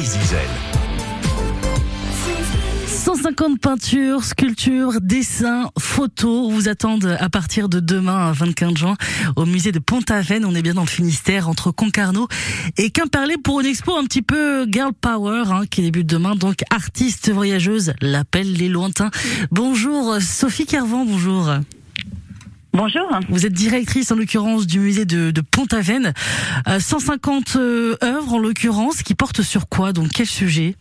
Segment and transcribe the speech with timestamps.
[0.00, 0.38] Zizel.
[2.86, 8.96] 150 peintures, sculptures, dessins, photos vous attendent à partir de demain, 25 juin,
[9.36, 10.44] au musée de Pont-Aven.
[10.44, 12.28] On est bien dans le Finistère, entre Concarneau
[12.76, 16.36] et Quimperlé pour une expo un petit peu girl power, hein, qui débute demain.
[16.36, 19.10] Donc, artiste voyageuse, l'appel les lointains.
[19.50, 21.50] Bonjour, Sophie Carvan, bonjour.
[22.76, 23.08] Bonjour.
[23.30, 26.12] Vous êtes directrice en l'occurrence du musée de, de Pont-Aven.
[26.78, 29.94] 150 euh, œuvres en l'occurrence qui portent sur quoi?
[29.94, 30.74] Donc quel sujet?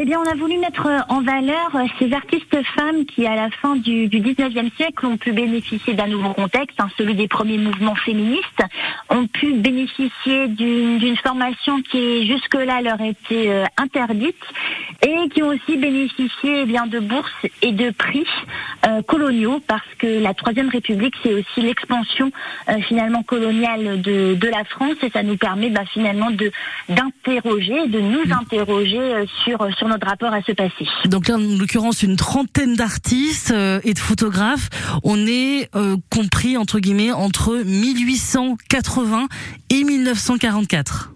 [0.00, 3.74] Eh bien, on a voulu mettre en valeur ces artistes femmes qui, à la fin
[3.74, 7.96] du, du 19e siècle, ont pu bénéficier d'un nouveau contexte, hein, celui des premiers mouvements
[7.96, 8.62] féministes,
[9.08, 14.36] ont pu bénéficier d'une formation qui, jusque-là, leur était euh, interdite,
[15.04, 18.26] et qui ont aussi bénéficié eh bien de bourses et de prix
[18.86, 22.30] euh, coloniaux, parce que la Troisième République, c'est aussi l'expansion
[22.68, 26.52] euh, finalement coloniale de, de, la France, et ça nous permet bah, finalement de
[26.88, 30.86] d'interroger, de nous interroger sur sur notre rapport à ce passé.
[31.06, 34.68] Donc là, en l'occurrence, une trentaine d'artistes euh, et de photographes.
[35.02, 39.26] On est euh, compris, entre guillemets, entre 1880
[39.70, 41.12] et 1944.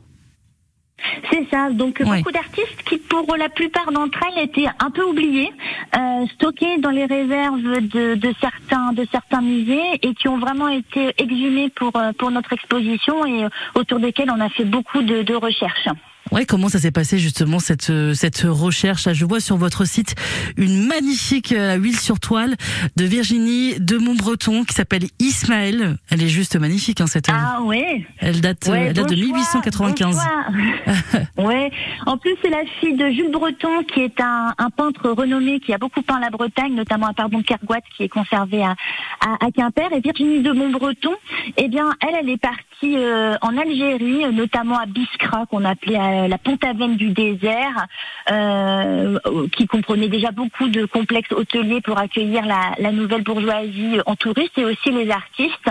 [1.32, 1.68] C'est ça.
[1.70, 2.18] Donc Ouais.
[2.18, 5.52] beaucoup d'artistes qui, pour la plupart d'entre elles, étaient un peu oubliés,
[5.96, 10.68] euh, stockés dans les réserves de, de certains de certains musées et qui ont vraiment
[10.68, 15.02] été exhumés pour euh, pour notre exposition et euh, autour desquels on a fait beaucoup
[15.02, 15.88] de, de recherches.
[16.32, 19.12] Ouais, comment ça s'est passé justement cette euh, cette recherche?
[19.12, 20.14] Je vois sur votre site
[20.56, 22.56] une magnifique euh, huile sur toile
[22.96, 25.98] de Virginie de Montbreton qui s'appelle Ismaël.
[26.10, 27.38] Elle est juste magnifique hein, cette œuvre.
[27.58, 28.06] Ah ouais.
[28.18, 30.16] Elle date, euh, Ouais, elle date de bon choix, 1895.
[30.16, 31.48] bon choix.
[31.48, 31.70] ouais.
[32.06, 35.74] En plus, c'est la fille de Jules Breton, qui est un, un peintre renommé qui
[35.74, 38.74] a beaucoup peint la Bretagne, notamment à Pardon de Kergoat, qui est conservé à,
[39.20, 39.92] à, à Quimper.
[39.92, 41.12] Et Virginie de Montbreton,
[41.58, 45.98] eh bien, elle, elle est partie euh, en Algérie, euh, notamment à Biskra, qu'on appelait
[46.22, 47.86] euh, la Pont-Aven du désert,
[48.30, 49.18] euh,
[49.56, 54.56] qui comprenait déjà beaucoup de complexes hôteliers pour accueillir la, la nouvelle bourgeoisie en touriste
[54.58, 55.70] et aussi les artistes.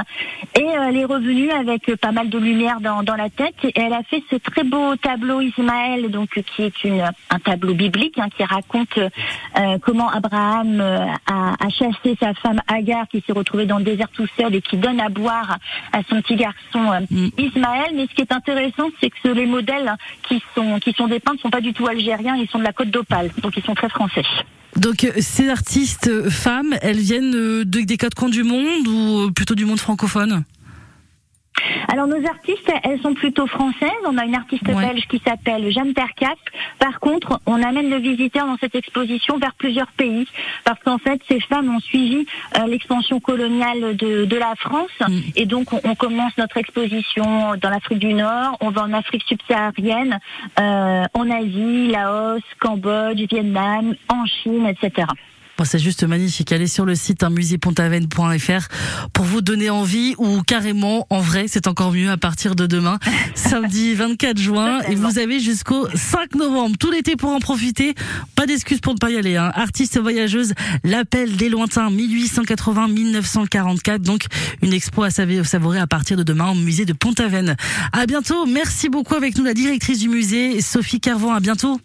[0.59, 3.72] Et euh, elle est revenue avec pas mal de lumière dans, dans la tête et
[3.76, 8.18] elle a fait ce très beau tableau Ismaël, donc qui est une, un tableau biblique
[8.18, 13.66] hein, qui raconte euh, comment Abraham a, a chassé sa femme Agar qui s'est retrouvée
[13.66, 15.58] dans le désert tout seul et qui donne à boire
[15.94, 17.30] à son petit garçon Mm.
[17.38, 17.92] Ismaël.
[17.96, 21.40] Mais ce qui est intéressant, c'est que les modèles qui sont qui sont dépeints ne
[21.40, 23.90] sont pas du tout algériens, ils sont de la côte d'Opale, donc ils sont très
[23.90, 24.24] français.
[24.78, 28.88] Donc euh, ces artistes euh, femmes, elles viennent euh, de- des quatre coins du monde
[28.88, 30.44] ou plutôt du monde francophone?
[31.91, 33.90] Alors nos artistes, elles sont plutôt françaises.
[34.06, 34.75] On a une artiste Ouais.
[34.75, 36.38] belge qui s'appelle Jeanne Percap.
[36.79, 40.25] Par contre, on amène le visiteur dans cette exposition vers plusieurs pays
[40.63, 42.25] parce qu'en fait, ces femmes ont suivi
[42.57, 45.19] euh, l'expansion coloniale de, de la France Mm.
[45.35, 49.23] et donc on, on commence notre exposition dans l'Afrique du Nord, on va en Afrique
[49.28, 50.19] subsaharienne,
[50.59, 55.08] euh, en Asie, Laos, Cambodge, Vietnam, en Chine, etc.
[55.58, 56.52] Bon, c'est juste magnifique.
[56.52, 58.68] Allez sur le site hein, musépontaven.fr
[59.14, 62.98] pour vous donner envie ou carrément en vrai, c'est encore mieux à partir de demain,
[63.36, 67.94] samedi 24 juin et vous avez jusqu'au 5 novembre tout l'été pour en profiter.
[68.36, 69.36] Pas d'excuses pour ne pas y aller.
[69.36, 69.52] Hein.
[69.54, 70.54] Artiste voyageuse,
[70.84, 74.00] l'appel des lointains 1880-1944.
[74.00, 74.24] Donc
[74.64, 77.56] une expo à sav- savourer à partir de demain au musée de Pont-Aven.
[77.94, 78.46] À bientôt.
[78.48, 81.34] Merci beaucoup avec nous la directrice du musée Sophie Carvan.
[81.34, 81.80] À bientôt.